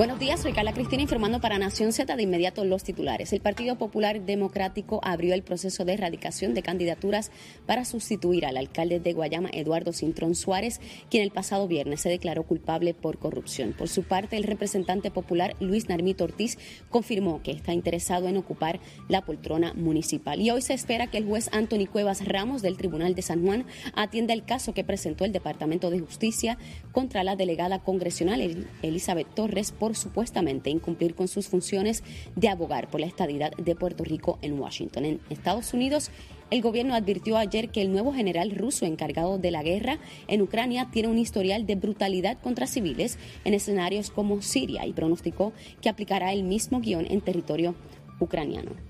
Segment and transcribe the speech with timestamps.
[0.00, 3.34] Buenos días, soy Carla Cristina informando para Nación Z de inmediato los titulares.
[3.34, 7.30] El Partido Popular Democrático abrió el proceso de erradicación de candidaturas
[7.66, 12.44] para sustituir al alcalde de Guayama, Eduardo Cintrón Suárez, quien el pasado viernes se declaró
[12.44, 13.74] culpable por corrupción.
[13.74, 16.56] Por su parte, el representante popular Luis Narmito Ortiz
[16.88, 20.40] confirmó que está interesado en ocupar la poltrona municipal.
[20.40, 23.66] Y hoy se espera que el juez Anthony Cuevas Ramos del Tribunal de San Juan
[23.94, 26.56] atienda el caso que presentó el Departamento de Justicia
[26.92, 32.02] contra la delegada congresional Elizabeth Torres por supuestamente incumplir con sus funciones
[32.36, 35.04] de abogar por la estadidad de Puerto Rico en Washington.
[35.04, 36.10] En Estados Unidos,
[36.50, 40.88] el gobierno advirtió ayer que el nuevo general ruso encargado de la guerra en Ucrania
[40.90, 46.32] tiene un historial de brutalidad contra civiles en escenarios como Siria y pronosticó que aplicará
[46.32, 47.76] el mismo guion en territorio
[48.18, 48.89] ucraniano.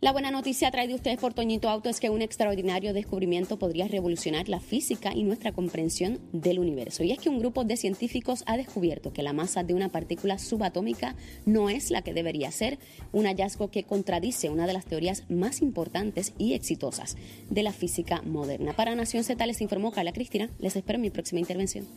[0.00, 4.48] La buena noticia traída ustedes por Toñito Auto es que un extraordinario descubrimiento podría revolucionar
[4.48, 7.02] la física y nuestra comprensión del universo.
[7.02, 10.38] Y es que un grupo de científicos ha descubierto que la masa de una partícula
[10.38, 12.78] subatómica no es la que debería ser,
[13.10, 17.16] un hallazgo que contradice una de las teorías más importantes y exitosas
[17.50, 18.74] de la física moderna.
[18.74, 20.48] Para Nación Z les informó Carla Cristina.
[20.60, 21.88] Les espero en mi próxima intervención.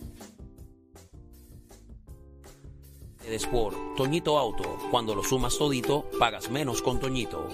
[3.52, 4.64] por Toñito Auto.
[4.90, 7.48] Cuando lo sumas todito, pagas menos con Toñito.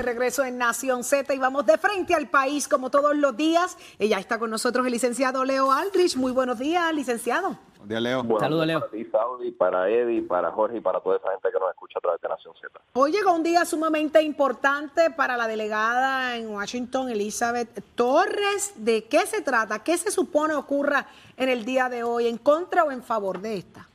[0.00, 3.76] De regreso en Nación Z y vamos de frente al país como todos los días.
[3.98, 6.16] Ella está con nosotros el licenciado Leo Aldrich.
[6.16, 7.58] Muy buenos días, licenciado.
[7.76, 8.38] Buenos días, Leo.
[8.38, 8.80] Saludos, Leo.
[8.80, 11.98] Para ti, Saudi, para Eddie, para Jorge y para toda esa gente que nos escucha
[11.98, 12.80] a través de Nación Z.
[12.94, 18.72] Hoy llega un día sumamente importante para la delegada en Washington, Elizabeth Torres.
[18.76, 19.84] ¿De qué se trata?
[19.84, 22.26] ¿Qué se supone ocurra en el día de hoy?
[22.26, 23.86] ¿En contra o en favor de esta?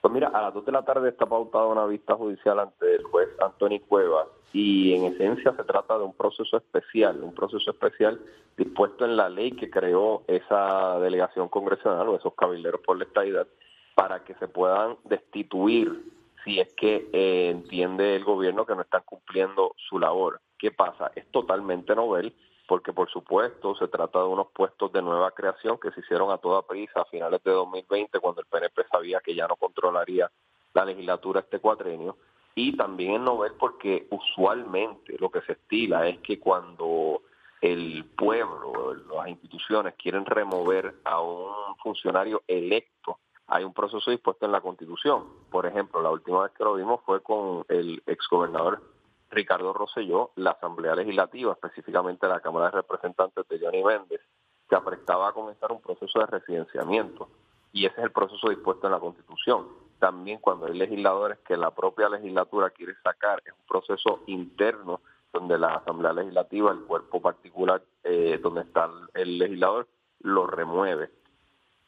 [0.00, 3.02] Pues mira, a las 2 de la tarde está pautada una vista judicial ante el
[3.02, 8.20] juez Anthony Cuevas y en esencia se trata de un proceso especial, un proceso especial
[8.56, 13.48] dispuesto en la ley que creó esa delegación congresional o esos cabilderos por la estadidad
[13.96, 16.04] para que se puedan destituir
[16.44, 20.40] si es que eh, entiende el gobierno que no están cumpliendo su labor.
[20.56, 21.10] ¿Qué pasa?
[21.16, 22.32] Es totalmente novel
[22.68, 26.38] porque por supuesto se trata de unos puestos de nueva creación que se hicieron a
[26.38, 30.30] toda prisa a finales de 2020 cuando el PNP sabía que ya no controlaría
[30.74, 32.16] la legislatura este cuatrenio
[32.54, 37.22] y también es novel porque usualmente lo que se estila es que cuando
[37.60, 44.52] el pueblo, las instituciones quieren remover a un funcionario electo, hay un proceso dispuesto en
[44.52, 45.24] la Constitución.
[45.50, 48.82] Por ejemplo, la última vez que lo vimos fue con el exgobernador
[49.30, 54.20] Ricardo Rosselló, la Asamblea Legislativa, específicamente la Cámara de Representantes de Johnny Méndez,
[54.68, 57.28] se aprestaba a comenzar un proceso de residenciamiento
[57.72, 59.83] y ese es el proceso dispuesto en la Constitución.
[60.04, 65.00] También cuando hay legisladores que la propia legislatura quiere sacar, es un proceso interno
[65.32, 69.88] donde la Asamblea Legislativa, el cuerpo particular eh, donde está el legislador,
[70.20, 71.08] lo remueve.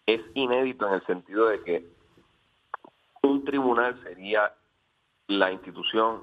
[0.06, 1.91] Es inédito en el sentido de que
[3.21, 4.50] un tribunal sería
[5.26, 6.22] la institución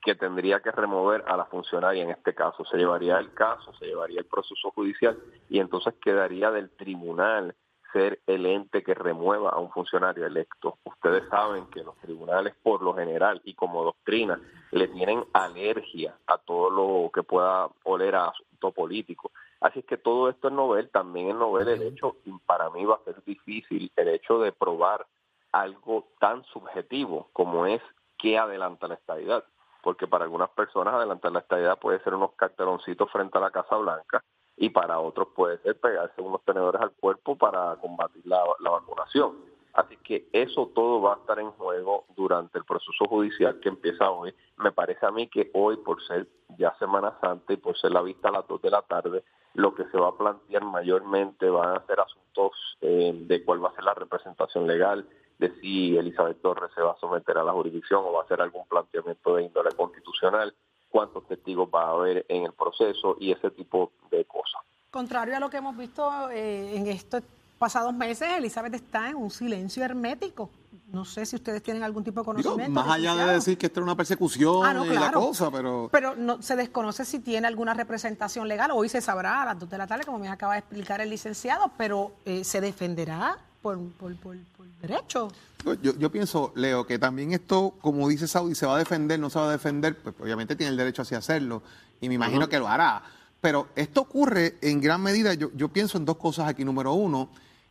[0.00, 2.64] que tendría que remover a la funcionaria en este caso.
[2.64, 5.18] Se llevaría el caso, se llevaría el proceso judicial
[5.50, 7.54] y entonces quedaría del tribunal
[7.94, 10.78] ser el ente que remueva a un funcionario electo.
[10.84, 14.38] Ustedes saben que los tribunales por lo general y como doctrina
[14.72, 19.30] le tienen alergia a todo lo que pueda oler a asunto político.
[19.60, 22.84] Así es que todo esto es novel, también es novel el hecho, y para mí
[22.84, 25.06] va a ser difícil el hecho de probar
[25.52, 27.80] algo tan subjetivo como es
[28.18, 29.44] que adelanta la estabilidad
[29.84, 33.76] porque para algunas personas adelantar la estadía puede ser unos carteloncitos frente a la Casa
[33.76, 34.24] Blanca
[34.56, 39.36] y para otros puede ser pegarse unos tenedores al cuerpo para combatir la, vacunación.
[39.72, 44.08] Así que eso todo va a estar en juego durante el proceso judicial que empieza
[44.08, 44.32] hoy.
[44.58, 46.28] Me parece a mí que hoy, por ser
[46.58, 49.74] ya Semana Santa y por ser la vista a las 2 de la tarde, lo
[49.74, 53.74] que se va a plantear mayormente van a ser asuntos eh, de cuál va a
[53.74, 55.08] ser la representación legal,
[55.38, 58.40] de si Elizabeth Torres se va a someter a la jurisdicción o va a hacer
[58.40, 60.54] algún planteamiento de índole constitucional,
[60.94, 64.62] cuántos testigos va a haber en el proceso y ese tipo de cosas.
[64.92, 67.24] Contrario a lo que hemos visto eh, en estos
[67.58, 70.50] pasados meses, Elizabeth está en un silencio hermético.
[70.92, 72.70] No sé si ustedes tienen algún tipo de conocimiento.
[72.70, 75.88] más allá de decir que esto es una persecución ah, y la cosa, pero...
[75.90, 78.70] Pero no, se desconoce si tiene alguna representación legal.
[78.72, 81.10] Hoy se sabrá a las dos de la tarde, como me acaba de explicar el
[81.10, 84.36] licenciado, pero eh, ¿se defenderá por, por, por,
[84.82, 85.28] derecho.
[85.64, 89.30] Yo, yo, pienso, Leo, que también esto, como dice Saudi, se va a defender, no
[89.30, 91.62] se va a defender, pues obviamente tiene el derecho a hacerlo
[91.98, 93.02] y me imagino que lo hará.
[93.40, 96.62] Pero esto ocurre en gran medida, yo, yo pienso en dos cosas aquí.
[96.62, 97.30] Número uno,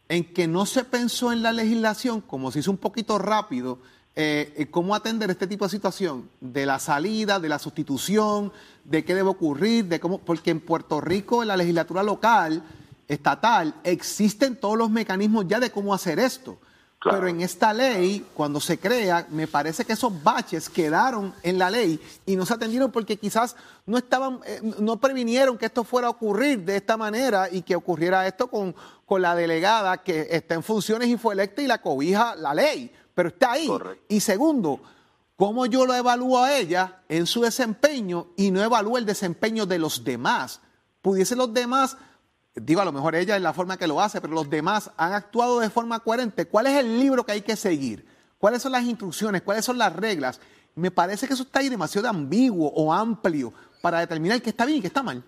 [0.09, 3.77] en que no se pensó en la legislación, como se hizo un poquito rápido,
[4.15, 8.51] eh, eh, cómo atender este tipo de situación, de la salida, de la sustitución,
[8.83, 12.63] de qué debe ocurrir, de cómo, porque en Puerto Rico, en la legislatura local,
[13.07, 16.59] estatal, existen todos los mecanismos ya de cómo hacer esto.
[17.03, 21.69] Pero en esta ley, cuando se crea, me parece que esos baches quedaron en la
[21.69, 26.07] ley y no se atendieron porque quizás no estaban, eh, no previnieron que esto fuera
[26.07, 28.73] a ocurrir de esta manera y que ocurriera esto con,
[29.05, 32.89] con la delegada que está en funciones y fue electa y la cobija la ley,
[33.13, 33.69] pero está ahí.
[34.07, 34.79] Y segundo,
[35.35, 39.77] ¿cómo yo lo evalúo a ella en su desempeño y no evalúo el desempeño de
[39.77, 40.61] los demás?
[41.01, 41.97] Pudiesen los demás
[42.55, 45.13] digo, a lo mejor ella es la forma que lo hace, pero los demás han
[45.13, 46.47] actuado de forma coherente.
[46.47, 48.05] ¿Cuál es el libro que hay que seguir?
[48.37, 49.41] ¿Cuáles son las instrucciones?
[49.41, 50.41] ¿Cuáles son las reglas?
[50.75, 54.79] Me parece que eso está ahí demasiado ambiguo o amplio para determinar qué está bien
[54.79, 55.23] y qué está mal.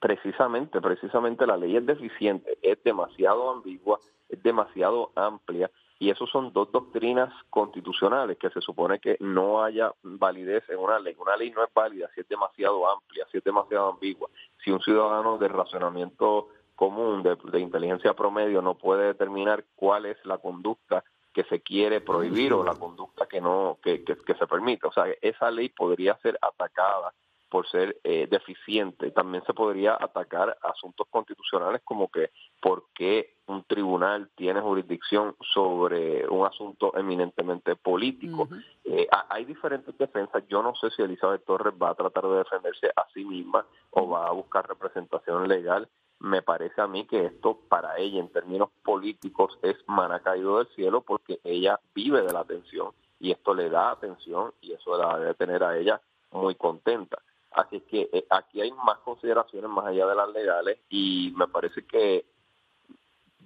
[0.00, 3.98] Precisamente, precisamente la ley es deficiente, es demasiado ambigua,
[4.28, 5.70] es demasiado amplia
[6.04, 10.98] y eso son dos doctrinas constitucionales que se supone que no haya validez en una
[10.98, 11.16] ley.
[11.18, 14.28] Una ley no es válida si es demasiado amplia, si es demasiado ambigua.
[14.62, 20.36] Si un ciudadano de racionamiento común, de, inteligencia promedio, no puede determinar cuál es la
[20.36, 21.02] conducta
[21.32, 24.86] que se quiere prohibir o la conducta que no que, que, que se permite.
[24.86, 27.14] O sea, esa ley podría ser atacada
[27.54, 29.12] por ser eh, deficiente.
[29.12, 32.30] También se podría atacar asuntos constitucionales como que
[32.60, 38.48] por qué un tribunal tiene jurisdicción sobre un asunto eminentemente político.
[38.84, 40.42] Eh, hay diferentes defensas.
[40.48, 44.08] Yo no sé si Elizabeth Torres va a tratar de defenderse a sí misma o
[44.08, 45.88] va a buscar representación legal.
[46.18, 50.66] Me parece a mí que esto para ella en términos políticos es mana caído del
[50.74, 52.90] cielo porque ella vive de la atención
[53.20, 56.00] y esto le da atención y eso la debe tener a ella
[56.32, 57.18] muy contenta.
[57.54, 61.86] Así que eh, aquí hay más consideraciones más allá de las legales y me parece
[61.86, 62.24] que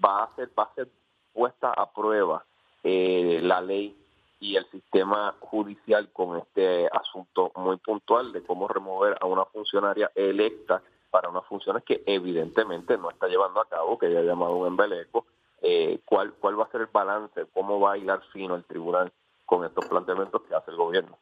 [0.03, 0.89] va a ser, va a ser
[1.33, 2.45] puesta a prueba
[2.83, 3.95] eh, la ley
[4.41, 10.11] y el sistema judicial con este asunto muy puntual de cómo remover a una funcionaria
[10.15, 14.57] electa para unas funciones que evidentemente no está llevando a cabo, que ya ha llamado
[14.57, 15.27] un embeleco,
[15.61, 19.13] eh, cuál, cuál va a ser el balance, cómo va a hilar fino el tribunal
[19.45, 21.19] con estos planteamientos que hace el gobierno.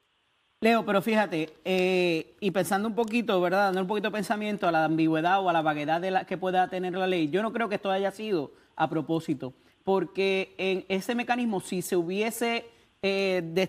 [0.67, 3.67] Leo, pero fíjate, eh, y pensando un poquito, ¿verdad?
[3.67, 6.37] Dando un poquito de pensamiento a la ambigüedad o a la vaguedad de la, que
[6.37, 9.53] pueda tener la ley, yo no creo que esto haya sido a propósito,
[9.85, 12.65] porque en ese mecanismo, si se hubiese
[13.03, 13.69] eh,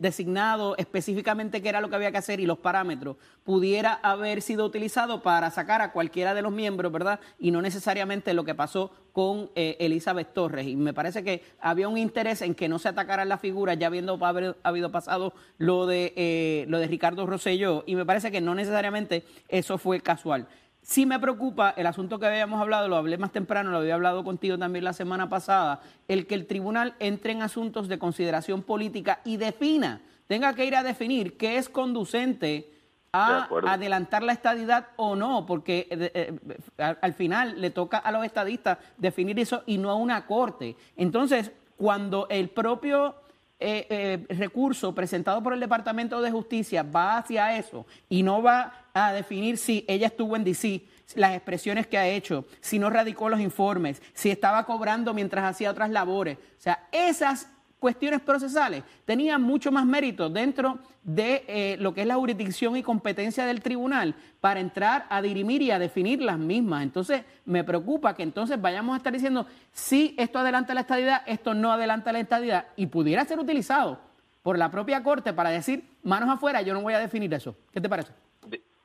[0.00, 4.64] designado específicamente qué era lo que había que hacer y los parámetros, pudiera haber sido
[4.64, 7.20] utilizado para sacar a cualquiera de los miembros, ¿verdad?
[7.38, 10.66] Y no necesariamente lo que pasó con eh, Elizabeth Torres.
[10.66, 13.86] Y me parece que había un interés en que no se atacaran las figuras, ya
[13.86, 14.18] habiendo
[14.62, 19.24] habido pasado lo de, eh, lo de Ricardo Rosselló, y me parece que no necesariamente
[19.48, 20.48] eso fue casual.
[20.84, 24.22] Sí me preocupa el asunto que habíamos hablado, lo hablé más temprano, lo había hablado
[24.22, 29.20] contigo también la semana pasada, el que el tribunal entre en asuntos de consideración política
[29.24, 32.70] y defina, tenga que ir a definir qué es conducente
[33.14, 38.22] a adelantar la estadidad o no, porque eh, eh, al final le toca a los
[38.22, 40.76] estadistas definir eso y no a una corte.
[40.96, 43.14] Entonces, cuando el propio
[43.60, 49.12] eh, recurso presentado por el Departamento de Justicia va hacia eso y no va a
[49.12, 50.82] definir si ella estuvo en DC,
[51.14, 55.70] las expresiones que ha hecho, si no radicó los informes, si estaba cobrando mientras hacía
[55.70, 56.38] otras labores.
[56.38, 57.48] O sea, esas
[57.84, 62.82] cuestiones procesales tenían mucho más mérito dentro de eh, lo que es la jurisdicción y
[62.82, 66.82] competencia del tribunal para entrar a dirimir y a definir las mismas.
[66.82, 71.52] Entonces, me preocupa que entonces vayamos a estar diciendo, si esto adelanta la estadidad, esto
[71.52, 73.98] no adelanta la estadidad, y pudiera ser utilizado
[74.42, 77.54] por la propia Corte para decir, manos afuera, yo no voy a definir eso.
[77.70, 78.12] ¿Qué te parece?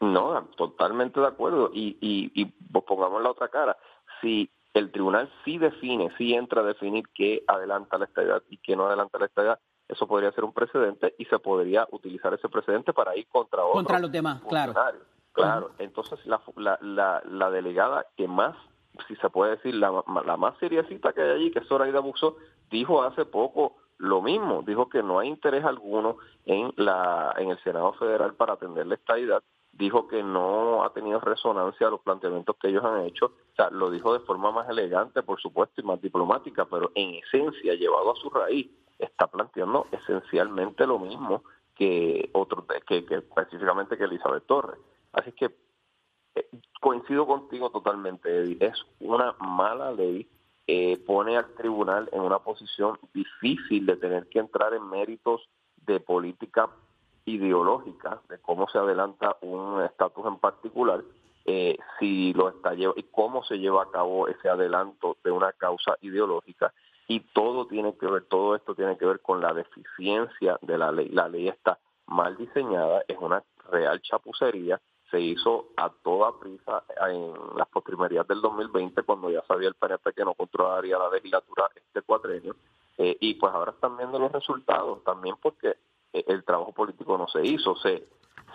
[0.02, 1.72] No, totalmente de acuerdo.
[1.74, 2.46] Y, y, y
[2.86, 3.78] pongamos la otra cara.
[4.20, 8.76] Si el tribunal sí define, sí entra a definir qué adelanta la estadidad y qué
[8.76, 12.94] no adelanta la estadidad, eso podría ser un precedente y se podría utilizar ese precedente
[12.94, 14.74] para ir contra otros Contra los demás, claro.
[15.32, 16.42] Claro, entonces la,
[16.82, 18.58] la, la, delegada que más,
[19.08, 22.38] si se puede decir, la, la más seriecita que hay allí, que es Zoraida Buxo,
[22.70, 27.64] dijo hace poco lo mismo, dijo que no hay interés alguno en, la, en el
[27.64, 29.44] Senado Federal para atender la estadidad
[29.80, 33.28] dijo que no ha tenido resonancia a los planteamientos que ellos han hecho.
[33.28, 37.16] O sea, lo dijo de forma más elegante, por supuesto, y más diplomática, pero en
[37.16, 38.70] esencia, llevado a su raíz,
[39.00, 41.44] está planteando esencialmente lo mismo
[41.76, 44.80] que otro que, específicamente que Elizabeth Torres.
[45.14, 45.46] Así que
[46.36, 46.50] eh,
[46.82, 48.58] coincido contigo totalmente, Eddie.
[48.60, 50.28] Es una mala ley.
[50.68, 55.50] Eh, pone al tribunal en una posición difícil de tener que entrar en méritos
[55.88, 56.70] de política
[57.26, 61.04] ideológica de cómo se adelanta un estatus en particular
[61.46, 65.96] eh, si lo está y cómo se lleva a cabo ese adelanto de una causa
[66.02, 66.74] ideológica.
[67.08, 70.92] Y todo tiene que ver, todo esto tiene que ver con la deficiencia de la
[70.92, 71.10] ley.
[71.10, 77.34] La ley está mal diseñada, es una real chapucería, se hizo a toda prisa en
[77.58, 82.02] las postrimerías del 2020 cuando ya sabía el PNP que no controlaría la legislatura este
[82.04, 82.56] cuatrenio.
[82.98, 85.78] Eh, y pues ahora están viendo los resultados también porque
[86.14, 88.08] el trabajo político no se hizo, se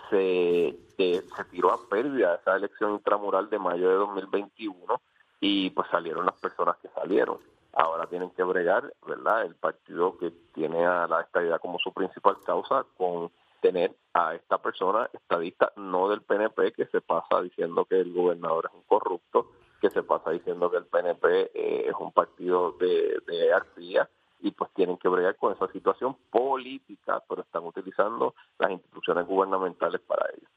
[0.09, 5.01] se, eh, se tiró a pérdida esa elección intramural de mayo de 2021
[5.39, 7.39] y pues salieron las personas que salieron
[7.75, 9.43] ahora tienen que bregar, ¿verdad?
[9.43, 13.31] El partido que tiene a la estadidad como su principal causa con
[13.61, 18.69] tener a esta persona estadista, no del PNP, que se pasa diciendo que el gobernador
[18.69, 23.19] es un corrupto, que se pasa diciendo que el PNP eh, es un partido de,
[23.27, 24.09] de arcilla,
[24.45, 29.99] y pues tienen que bregar con esa situación política, pero están utilizando las instituciones gubernamentales
[30.01, 30.47] para ello.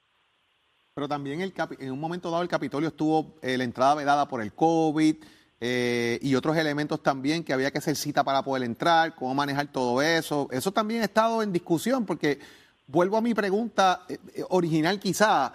[0.92, 4.42] Pero también el en un momento dado el Capitolio estuvo eh, la entrada vedada por
[4.42, 5.16] el COVID,
[5.61, 9.66] eh, y otros elementos también que había que hacer cita para poder entrar, cómo manejar
[9.73, 10.49] todo eso.
[10.52, 12.38] Eso también ha estado en discusión porque
[12.87, 15.52] vuelvo a mi pregunta eh, eh, original quizá,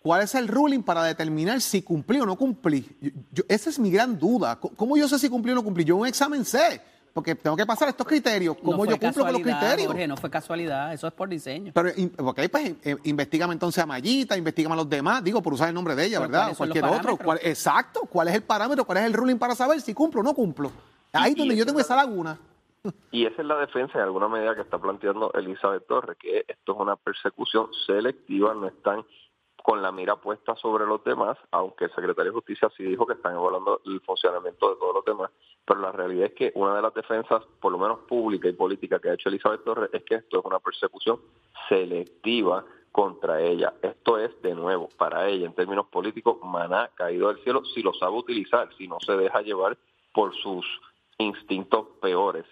[0.00, 2.84] ¿cuál es el ruling para determinar si cumplí o no cumplí?
[3.46, 4.58] esa es mi gran duda.
[4.58, 5.84] ¿Cómo yo sé si cumplí o no cumplí?
[5.84, 8.56] Yo un examen sé porque tengo que pasar estos criterios.
[8.60, 9.86] ¿Cómo yo cumplo con los criterios?
[9.86, 11.72] Jorge, no fue casualidad, eso es por diseño.
[11.72, 15.68] Pero, ok, pues eh, investigame entonces a Mayita, investigame a los demás, digo, por usar
[15.68, 16.50] el nombre de ella, ¿verdad?
[16.50, 17.16] O cualquier otro.
[17.40, 20.34] exacto, ¿cuál es el parámetro, cuál es el ruling para saber si cumplo o no
[20.34, 20.72] cumplo?
[21.12, 22.36] Ahí es donde yo tengo esa laguna.
[23.12, 26.72] Y esa es la defensa en alguna medida que está planteando Elizabeth Torres, que esto
[26.72, 29.04] es una persecución selectiva, no están
[29.64, 33.14] con la mira puesta sobre los demás, aunque el secretario de Justicia sí dijo que
[33.14, 35.30] están evaluando el funcionamiento de todos los demás,
[35.64, 38.98] pero la realidad es que una de las defensas, por lo menos pública y política
[38.98, 41.18] que ha hecho Elizabeth Torres, es que esto es una persecución
[41.66, 43.72] selectiva contra ella.
[43.80, 47.94] Esto es, de nuevo, para ella, en términos políticos, maná caído del cielo, si lo
[47.94, 49.78] sabe utilizar, si no se deja llevar
[50.12, 50.66] por sus
[51.16, 52.44] instintos peores,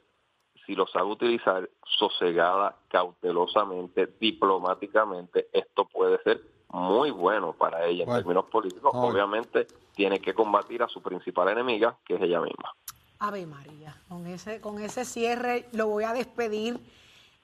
[0.65, 6.41] si lo sabe utilizar sosegada, cautelosamente, diplomáticamente, esto puede ser
[6.73, 8.91] muy bueno para ella en términos políticos.
[8.95, 12.75] Obviamente tiene que combatir a su principal enemiga, que es ella misma.
[13.19, 16.81] Ave María, con ese, con ese cierre lo voy a despedir.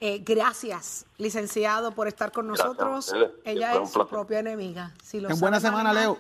[0.01, 3.15] Eh, gracias, licenciado, por estar con nosotros.
[3.45, 4.93] Ella es su propia enemiga.
[5.03, 6.19] Si en buena semana, Leo.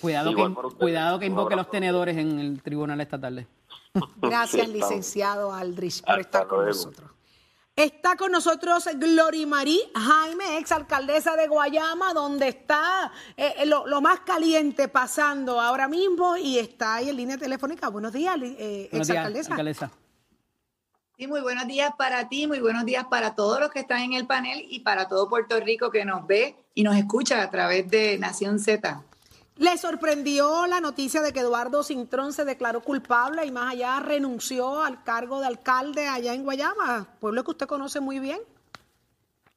[0.00, 3.46] Cuidado que, cuidado que invoque los tenedores en el tribunal esta tarde.
[4.16, 7.10] Gracias, licenciado Aldrich, por estar con nosotros.
[7.76, 14.86] Está con nosotros Glorimari Jaime, exalcaldesa de Guayama, donde está eh, eh, lo, más caliente
[14.86, 17.88] pasando ahora mismo y está ahí en línea telefónica.
[17.88, 19.90] Buenos días, eh, exalcaldesa.
[21.16, 24.12] Sí, muy buenos días para ti, muy buenos días para todos los que están en
[24.12, 27.90] el panel y para todo Puerto Rico que nos ve y nos escucha a través
[27.90, 29.02] de Nación Z.
[29.56, 34.82] ¿Le sorprendió la noticia de que Eduardo Cintrón se declaró culpable y más allá renunció
[34.82, 38.40] al cargo de alcalde allá en Guayama, pueblo que usted conoce muy bien?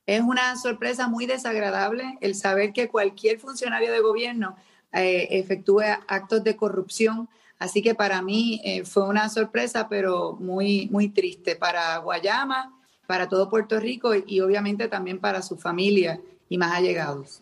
[0.06, 4.56] Es una sorpresa muy desagradable el saber que cualquier funcionario de gobierno
[4.94, 7.28] eh, efectúe actos de corrupción.
[7.58, 12.72] Así que para mí eh, fue una sorpresa, pero muy, muy triste para Guayama,
[13.08, 17.42] para todo Puerto Rico y obviamente también para su familia y más allegados.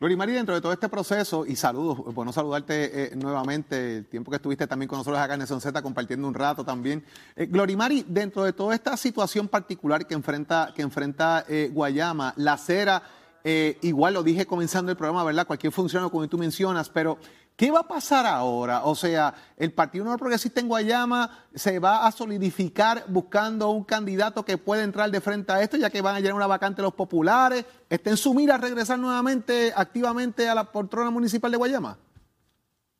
[0.00, 4.36] Glorimari, dentro de todo este proceso, y saludos, bueno saludarte eh, nuevamente, el tiempo que
[4.36, 7.04] estuviste también con nosotros acá en Son Z compartiendo un rato también.
[7.36, 12.54] Eh, Glorimari, dentro de toda esta situación particular que enfrenta, que enfrenta eh, Guayama, la
[12.54, 13.04] acera,
[13.44, 15.46] eh, igual lo dije comenzando el programa, ¿verdad?
[15.46, 17.18] Cualquier funcionario como tú mencionas, pero
[17.56, 18.84] ¿Qué va a pasar ahora?
[18.84, 24.44] O sea, el Partido Nuevo Progresista en Guayama se va a solidificar buscando un candidato
[24.44, 26.94] que pueda entrar de frente a esto, ya que van a llenar una vacante los
[26.94, 27.64] populares.
[27.88, 31.96] ¿Está en su mira regresar nuevamente activamente a la poltrona municipal de Guayama?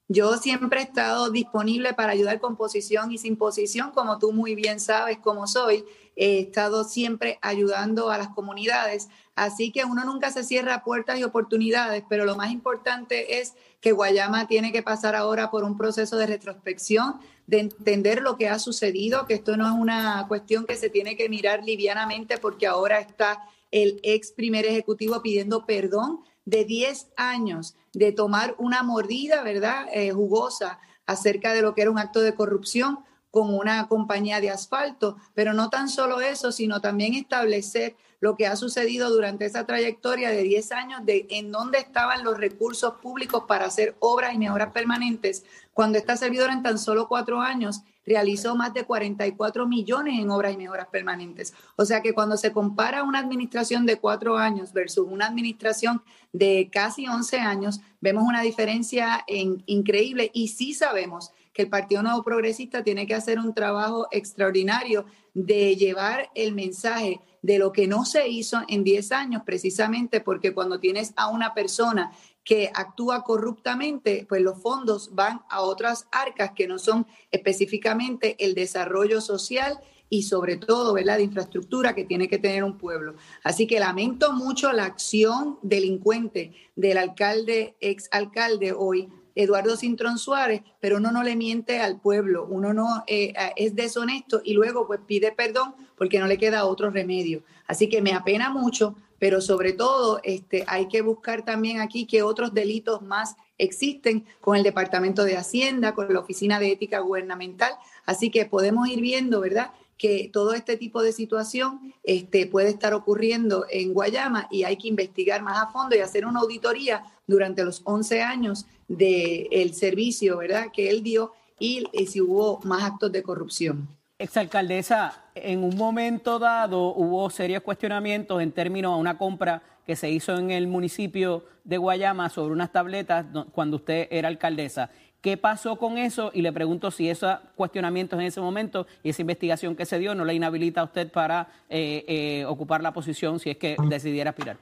[0.08, 4.54] Yo siempre he estado disponible para ayudar con posición y sin posición, como tú muy
[4.54, 5.86] bien sabes cómo soy.
[6.14, 9.08] He estado siempre ayudando a las comunidades.
[9.34, 13.92] Así que uno nunca se cierra puertas y oportunidades, pero lo más importante es que
[13.92, 18.58] Guayama tiene que pasar ahora por un proceso de retrospección, de entender lo que ha
[18.58, 23.00] sucedido, que esto no es una cuestión que se tiene que mirar livianamente porque ahora
[23.00, 29.86] está el ex primer ejecutivo pidiendo perdón de 10 años de tomar una mordida, ¿verdad?,
[29.92, 34.50] eh, jugosa acerca de lo que era un acto de corrupción con una compañía de
[34.50, 39.66] asfalto, pero no tan solo eso, sino también establecer lo que ha sucedido durante esa
[39.66, 44.38] trayectoria de 10 años de en dónde estaban los recursos públicos para hacer obras y
[44.38, 50.18] mejoras permanentes, cuando esta servidora en tan solo cuatro años realizó más de 44 millones
[50.18, 51.54] en obras y mejoras permanentes.
[51.76, 56.68] O sea que cuando se compara una administración de cuatro años versus una administración de
[56.72, 62.82] casi 11 años, vemos una diferencia increíble y sí sabemos que el Partido Nuevo Progresista
[62.82, 68.28] tiene que hacer un trabajo extraordinario de llevar el mensaje de lo que no se
[68.28, 72.10] hizo en 10 años, precisamente porque cuando tienes a una persona
[72.44, 78.54] que actúa corruptamente, pues los fondos van a otras arcas que no son específicamente el
[78.54, 83.14] desarrollo social y sobre todo, ¿verdad?, de infraestructura que tiene que tener un pueblo.
[83.42, 90.62] Así que lamento mucho la acción delincuente del alcalde, ex alcalde hoy, Eduardo Cintrón Suárez,
[90.78, 95.00] pero uno no le miente al pueblo, uno no eh, es deshonesto y luego pues
[95.04, 97.42] pide perdón porque no le queda otro remedio.
[97.66, 102.22] Así que me apena mucho, pero sobre todo este, hay que buscar también aquí que
[102.22, 107.72] otros delitos más existen con el Departamento de Hacienda, con la Oficina de Ética Gubernamental.
[108.04, 109.70] Así que podemos ir viendo, ¿verdad?
[109.96, 114.88] que todo este tipo de situación este, puede estar ocurriendo en Guayama y hay que
[114.88, 120.66] investigar más a fondo y hacer una auditoría durante los 11 años del servicio ¿verdad?
[120.70, 123.88] que él dio y, si hubo más actos de corrupción.
[124.18, 130.10] Exalcaldesa, en un momento dado hubo serios cuestionamientos en términos a una compra que se
[130.10, 134.90] hizo en el municipio de Guayama sobre unas tabletas cuando usted era alcaldesa.
[135.20, 136.30] ¿Qué pasó con eso?
[136.34, 140.14] Y le pregunto si esos cuestionamientos en ese momento y esa investigación que se dio
[140.14, 144.30] no le inhabilita a usted para eh, eh, ocupar la posición si es que decidiera
[144.30, 144.58] aspirar.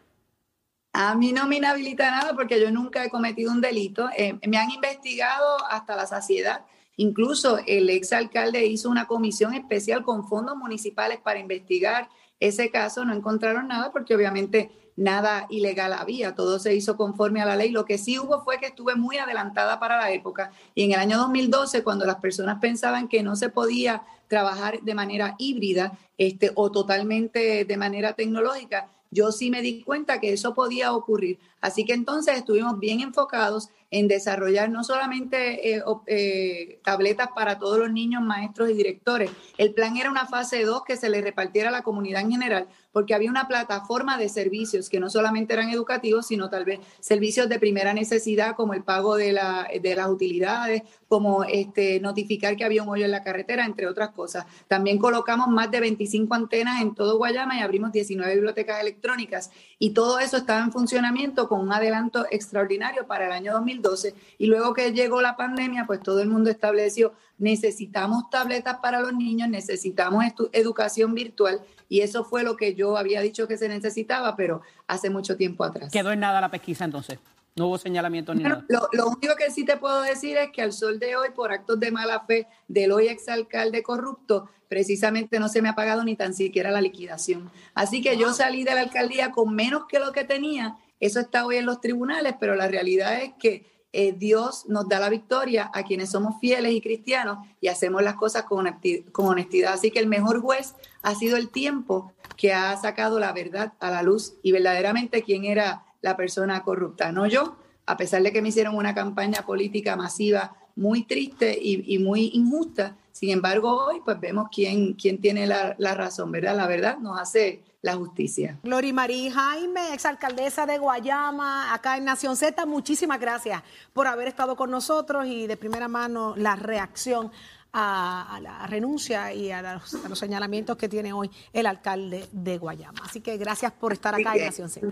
[0.93, 4.09] A mí no me inhabilita nada porque yo nunca he cometido un delito.
[4.17, 6.65] Eh, me han investigado hasta la saciedad.
[7.03, 13.05] Incluso el exalcalde hizo una comisión especial con fondos municipales para investigar ese caso.
[13.05, 17.71] No encontraron nada porque obviamente nada ilegal había, todo se hizo conforme a la ley.
[17.71, 21.01] Lo que sí hubo fue que estuve muy adelantada para la época y en el
[21.01, 26.53] año 2012, cuando las personas pensaban que no se podía trabajar de manera híbrida este,
[26.55, 31.39] o totalmente de manera tecnológica, yo sí me di cuenta que eso podía ocurrir.
[31.61, 37.79] Así que entonces estuvimos bien enfocados en desarrollar no solamente eh, eh, tabletas para todos
[37.79, 39.31] los niños, maestros y directores.
[39.59, 42.69] El plan era una fase 2 que se le repartiera a la comunidad en general,
[42.93, 47.49] porque había una plataforma de servicios que no solamente eran educativos, sino tal vez servicios
[47.49, 52.65] de primera necesidad, como el pago de, la, de las utilidades, como este, notificar que
[52.65, 54.47] había un hoyo en la carretera, entre otras cosas.
[54.69, 59.91] También colocamos más de 25 antenas en todo Guayama y abrimos 19 bibliotecas electrónicas y
[59.91, 64.75] todo eso estaba en funcionamiento con un adelanto extraordinario para el año 2012 y luego
[64.75, 70.25] que llegó la pandemia, pues todo el mundo estableció necesitamos tabletas para los niños, necesitamos
[70.53, 75.11] educación virtual y eso fue lo que yo había dicho que se necesitaba, pero hace
[75.11, 75.93] mucho tiempo atrás.
[75.93, 77.19] Quedó en nada la pesquisa entonces.
[77.55, 78.65] No hubo señalamiento ni nada.
[78.69, 81.53] Lo, lo, único que sí te puedo decir es que al sol de hoy, por
[81.53, 86.17] actos de mala fe del hoy exalcalde corrupto, precisamente no se me ha pagado ni
[86.17, 87.51] tan siquiera la liquidación.
[87.75, 90.79] Así que yo salí de la alcaldía con menos que lo que tenía.
[90.99, 94.99] Eso está hoy en los tribunales, pero la realidad es que eh, Dios nos da
[94.99, 98.67] la victoria a quienes somos fieles y cristianos y hacemos las cosas con,
[99.13, 99.75] con honestidad.
[99.75, 103.91] Así que el mejor juez ha sido el tiempo que ha sacado la verdad a
[103.91, 108.43] la luz y verdaderamente quién era la persona corrupta, no yo, a pesar de que
[108.43, 112.97] me hicieron una campaña política masiva muy triste y, muy injusta.
[113.13, 116.57] Sin embargo, hoy pues vemos quién, quién tiene la, la razón, ¿verdad?
[116.57, 118.59] La verdad nos hace la justicia.
[118.63, 124.57] Gloria María Jaime, exalcaldesa de Guayama, acá en Nación Z, muchísimas gracias por haber estado
[124.57, 127.33] con nosotros y de primera mano la reacción
[127.73, 133.01] a, la renuncia y a los, señalamientos que tiene hoy el alcalde de Guayama.
[133.05, 134.89] Así que gracias por estar acá en Nación Z.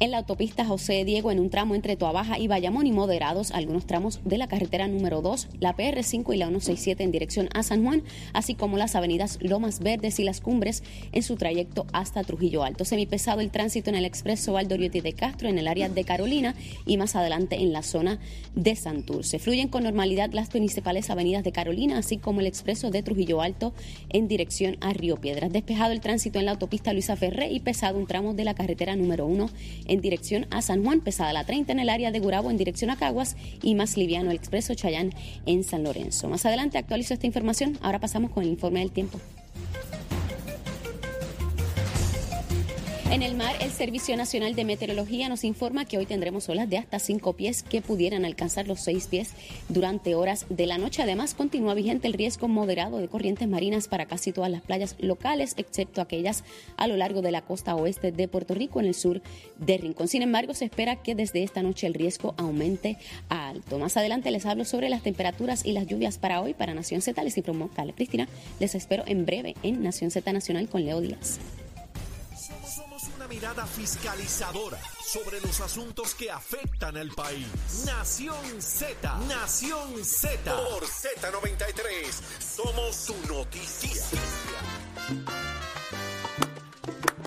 [0.00, 3.84] En la autopista José Diego, en un tramo entre Toabaja y Bayamón y moderados algunos
[3.84, 7.84] tramos de la carretera número 2, la PR5 y la 167 en dirección a San
[7.84, 12.64] Juan, así como las avenidas Lomas Verdes y Las Cumbres en su trayecto hasta Trujillo
[12.64, 12.86] Alto.
[12.86, 16.54] Semipesado el tránsito en el expreso Valdoriotti de Castro en el área de Carolina
[16.86, 18.18] y más adelante en la zona
[18.54, 19.38] de Santurce.
[19.38, 23.74] Fluyen con normalidad las principales avenidas de Carolina, así como el expreso de Trujillo Alto
[24.08, 25.52] en dirección a Río Piedras.
[25.52, 28.96] Despejado el tránsito en la autopista Luisa Ferré y pesado un tramo de la carretera
[28.96, 29.50] número 1
[29.86, 32.90] en dirección a San Juan, pesada la 30 en el área de Gurabo en dirección
[32.90, 35.12] a Caguas y más liviano el expreso Chayán
[35.46, 36.28] en San Lorenzo.
[36.28, 37.78] Más adelante actualizo esta información.
[37.82, 39.20] Ahora pasamos con el informe del tiempo.
[43.10, 46.78] En el mar, el Servicio Nacional de Meteorología nos informa que hoy tendremos olas de
[46.78, 49.30] hasta 5 pies que pudieran alcanzar los 6 pies
[49.68, 51.02] durante horas de la noche.
[51.02, 55.54] Además, continúa vigente el riesgo moderado de corrientes marinas para casi todas las playas locales,
[55.56, 56.44] excepto aquellas
[56.76, 59.20] a lo largo de la costa oeste de Puerto Rico en el sur
[59.58, 60.06] de Rincón.
[60.06, 62.96] Sin embargo, se espera que desde esta noche el riesgo aumente
[63.28, 63.80] a alto.
[63.80, 67.20] Más adelante les hablo sobre las temperaturas y las lluvias para hoy para Nación Z.
[67.24, 68.28] Les informó Cale Cristina.
[68.60, 71.40] Les espero en breve en Nación Z Nacional con Leo Díaz
[73.30, 77.46] mirada fiscalizadora sobre los asuntos que afectan al país.
[77.86, 80.52] Nación Z, Nación Z.
[80.52, 84.02] Por Z93, somos su noticia.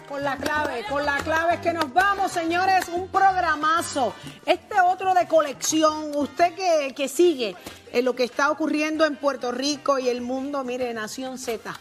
[0.10, 4.14] Con la clave, con la clave es que nos vamos, señores, un programazo.
[4.46, 7.56] Este otro de colección, usted que, que sigue
[7.94, 11.74] en lo que está ocurriendo en Puerto Rico y el mundo, mire, Nación Z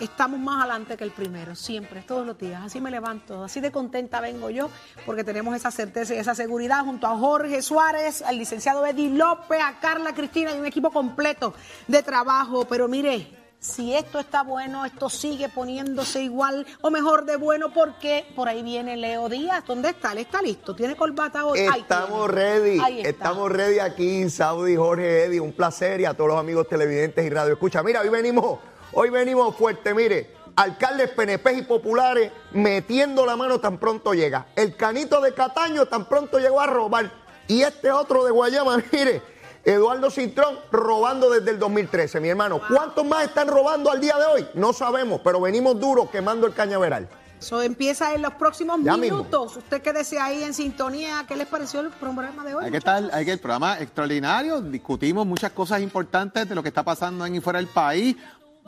[0.00, 2.62] estamos más adelante que el primero, siempre, todos los días.
[2.64, 4.70] Así me levanto, así de contenta vengo yo,
[5.06, 9.60] porque tenemos esa certeza y esa seguridad junto a Jorge Suárez, al licenciado Eddie López,
[9.62, 11.54] a Carla Cristina y un equipo completo
[11.86, 12.64] de trabajo.
[12.66, 18.24] Pero mire, si esto está bueno, esto sigue poniéndose igual o mejor de bueno, porque
[18.36, 19.64] por ahí viene Leo Díaz.
[19.66, 20.12] ¿Dónde está?
[20.12, 20.74] Él está listo.
[20.74, 21.60] ¿Tiene corbata hoy?
[21.60, 22.80] Estamos ready.
[23.00, 25.40] Estamos ready aquí, Saudi, Jorge, Eddie.
[25.40, 27.54] Un placer y a todos los amigos televidentes y radio.
[27.54, 28.60] Escucha, mira, hoy venimos
[28.92, 34.46] Hoy venimos fuerte, mire, alcaldes PNP y populares metiendo la mano tan pronto llega.
[34.56, 37.10] El canito de Cataño tan pronto llegó a robar.
[37.46, 39.22] Y este otro de Guayama, mire,
[39.64, 42.60] Eduardo Cintrón robando desde el 2013, mi hermano.
[42.66, 44.48] ¿Cuántos más están robando al día de hoy?
[44.54, 47.08] No sabemos, pero venimos duros quemando el cañaveral.
[47.38, 49.58] Eso empieza en los próximos minutos.
[49.58, 51.24] Usted quédese ahí en sintonía.
[51.28, 52.64] ¿Qué les pareció el programa de hoy?
[52.64, 54.60] Hay que estar, hay que el programa extraordinario.
[54.60, 58.16] Discutimos muchas cosas importantes de lo que está pasando en y fuera del país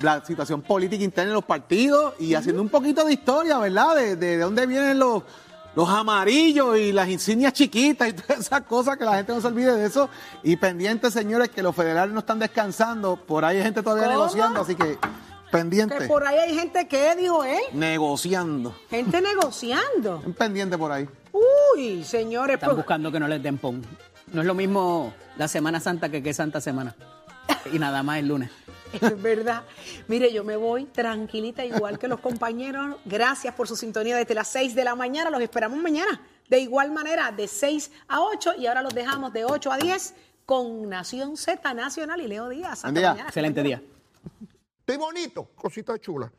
[0.01, 3.97] la situación política interna en los partidos y haciendo un poquito de historia, ¿verdad?
[3.97, 5.23] De, de, dónde vienen los,
[5.75, 9.47] los amarillos y las insignias chiquitas y todas esas cosas, que la gente no se
[9.47, 10.09] olvide de eso.
[10.43, 14.61] Y pendientes, señores, que los federales no están descansando, por ahí hay gente todavía negociando,
[14.61, 14.99] así que
[15.51, 15.99] pendiente.
[15.99, 17.61] Que por ahí hay gente que, dijo él.
[17.73, 18.75] Negociando.
[18.89, 20.23] Gente negociando.
[20.25, 21.09] Un pendiente por ahí.
[21.33, 22.55] Uy, señores.
[22.55, 23.83] Están pues buscando que no les den pon.
[24.33, 26.95] No es lo mismo la Semana Santa que que Santa Semana.
[27.73, 28.51] Y nada más el lunes.
[29.01, 29.65] Es verdad.
[30.09, 32.97] Mire, yo me voy tranquilita, igual que los compañeros.
[33.05, 35.31] Gracias por su sintonía desde las 6 de la mañana.
[35.31, 36.21] Los esperamos mañana.
[36.49, 40.15] De igual manera, de 6 a 8 y ahora los dejamos de 8 a 10
[40.45, 42.85] con Nación Z Nacional y Leo Díaz.
[42.85, 43.81] Hasta Excelente día.
[44.81, 46.33] Estoy bonito, cosita chula.